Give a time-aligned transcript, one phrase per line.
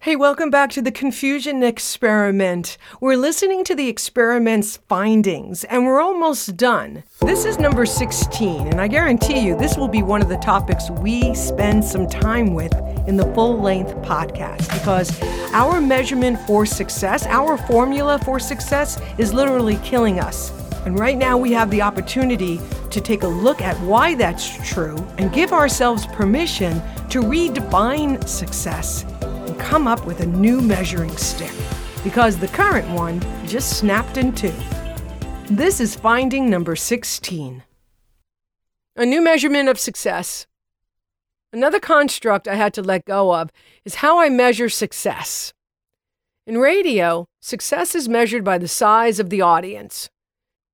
[0.00, 2.78] Hey, welcome back to the Confusion Experiment.
[3.00, 7.02] We're listening to the experiment's findings, and we're almost done.
[7.22, 10.88] This is number 16, and I guarantee you this will be one of the topics
[10.88, 12.72] we spend some time with
[13.08, 15.20] in the full length podcast because
[15.52, 20.52] our measurement for success, our formula for success, is literally killing us.
[20.86, 22.60] And right now, we have the opportunity
[22.90, 29.04] to take a look at why that's true and give ourselves permission to redefine success
[29.58, 31.52] come up with a new measuring stick
[32.04, 34.54] because the current one just snapped in two.
[35.50, 37.62] This is finding number 16.
[38.96, 40.46] A new measurement of success.
[41.52, 43.50] Another construct I had to let go of
[43.84, 45.52] is how I measure success.
[46.46, 50.08] In radio, success is measured by the size of the audience.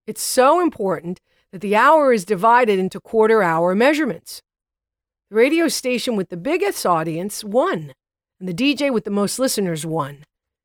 [0.07, 1.21] It's so important
[1.53, 4.43] that the hour is divided into quarter hour measurements.
[5.31, 7.93] The radio station with the biggest audience won
[8.39, 10.25] and the DJ with the most listeners won.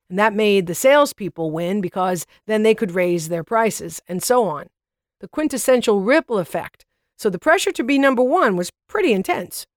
[0.10, 4.46] And that made the salespeople win because then they could raise their prices, and so
[4.46, 4.68] on.
[5.20, 6.85] The quintessential ripple effect.
[7.18, 9.68] So the pressure to be number one was pretty intense.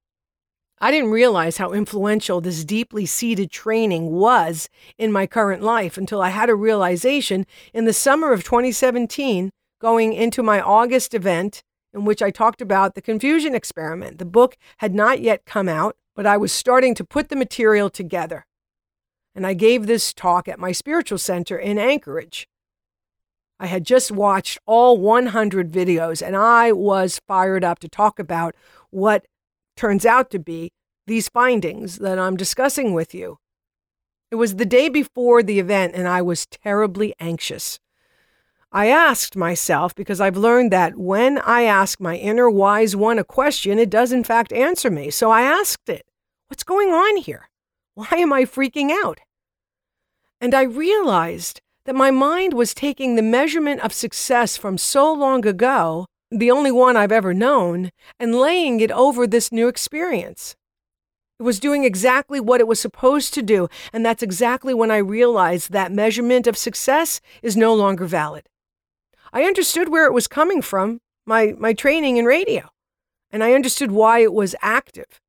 [0.81, 6.21] I didn't realize how influential this deeply seated training was in my current life until
[6.21, 9.51] I had a realization in the summer of 2017,
[9.81, 11.63] going into my August event
[11.95, 14.19] in which I talked about the confusion experiment.
[14.19, 17.91] The book had not yet come out, but I was starting to put the material
[17.91, 18.47] together.
[19.35, 22.47] And I gave this talk at my spiritual center in Anchorage.
[23.59, 28.55] I had just watched all 100 videos and I was fired up to talk about
[28.91, 29.27] what
[29.77, 30.73] turns out to be
[31.07, 33.39] these findings that I'm discussing with you.
[34.31, 37.79] It was the day before the event and I was terribly anxious.
[38.75, 43.25] I asked myself because I've learned that when I ask my inner wise one a
[43.25, 45.11] question, it does in fact answer me.
[45.11, 46.07] So I asked it,
[46.49, 47.51] What's going on here?
[47.95, 49.21] Why am I freaking out?
[50.41, 55.47] And I realized that my mind was taking the measurement of success from so long
[55.47, 60.57] ago, the only one I've ever known, and laying it over this new experience.
[61.39, 64.97] It was doing exactly what it was supposed to do, and that's exactly when I
[64.97, 68.49] realized that measurement of success is no longer valid.
[69.33, 72.69] I understood where it was coming from, my, my training in radio,
[73.31, 75.21] and I understood why it was active.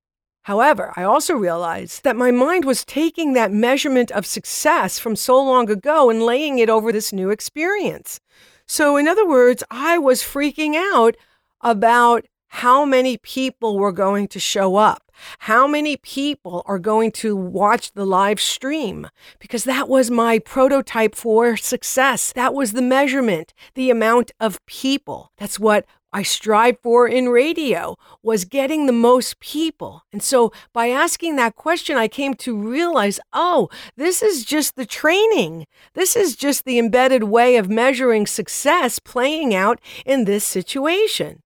[0.44, 5.41] However, I also realized that my mind was taking that measurement of success from so
[5.41, 8.19] long ago and laying it over this new experience.
[8.68, 11.16] So, in other words, I was freaking out
[11.62, 15.03] about how many people were going to show up,
[15.40, 19.07] how many people are going to watch the live stream,
[19.40, 22.31] because that was my prototype for success.
[22.34, 25.31] That was the measurement, the amount of people.
[25.38, 25.85] That's what
[26.16, 30.03] I strive for in radio was getting the most people.
[30.13, 34.85] And so by asking that question, I came to realize oh, this is just the
[34.85, 35.66] training.
[35.96, 41.41] This is just the embedded way of measuring success playing out in this situation.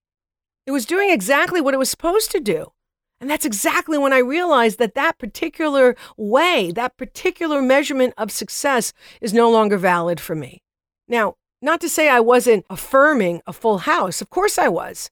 [0.66, 2.74] It was doing exactly what it was supposed to do.
[3.20, 8.94] And that's exactly when I realized that that particular way, that particular measurement of success
[9.22, 10.62] is no longer valid for me.
[11.08, 15.10] Now, not to say I wasn't affirming a full house, of course I was.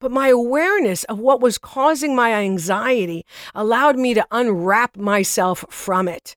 [0.00, 6.06] But my awareness of what was causing my anxiety allowed me to unwrap myself from
[6.06, 6.36] it.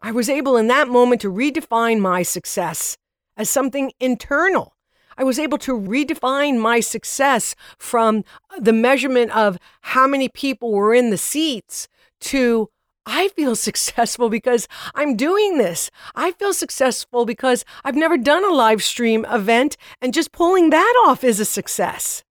[0.00, 2.96] I was able in that moment to redefine my success
[3.36, 4.74] as something internal
[5.16, 8.24] I was able to redefine my success from
[8.58, 11.88] the measurement of how many people were in the seats
[12.20, 12.68] to
[13.04, 15.90] I feel successful because I'm doing this.
[16.14, 20.94] I feel successful because I've never done a live stream event, and just pulling that
[21.06, 22.24] off is a success.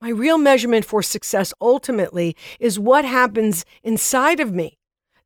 [0.00, 4.76] My real measurement for success ultimately is what happens inside of me,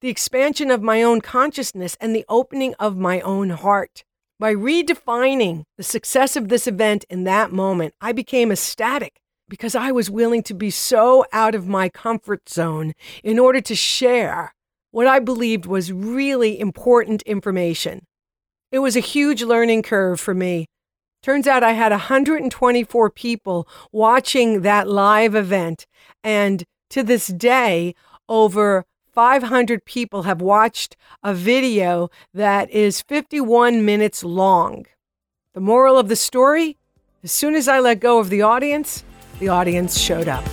[0.01, 4.05] the expansion of my own consciousness and the opening of my own heart.
[4.41, 9.91] By redefining the success of this event in that moment, I became ecstatic because I
[9.91, 12.93] was willing to be so out of my comfort zone
[13.25, 14.55] in order to share
[14.93, 18.07] what I believed was really important information.
[18.71, 20.67] It was a huge learning curve for me.
[21.21, 25.85] Turns out I had 124 people watching that live event,
[26.23, 27.97] and to this day,
[28.29, 28.85] over
[29.19, 34.87] 500 people have watched a video that is 51 minutes long.
[35.55, 36.77] The moral of the story
[37.25, 39.03] as soon as I let go of the audience,
[39.41, 40.45] the audience showed up.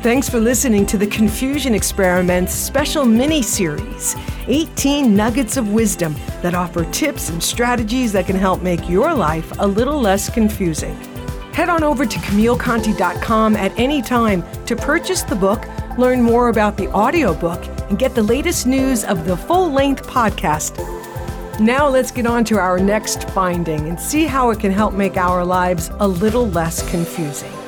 [0.00, 6.54] Thanks for listening to the Confusion Experiment's special mini series 18 Nuggets of Wisdom that
[6.54, 10.96] offer tips and strategies that can help make your life a little less confusing.
[11.52, 15.66] Head on over to CamilleConti.com at any time to purchase the book,
[15.98, 20.78] learn more about the audiobook, and get the latest news of the full length podcast.
[21.60, 25.18] Now, let's get on to our next finding and see how it can help make
[25.18, 27.59] our lives a little less confusing.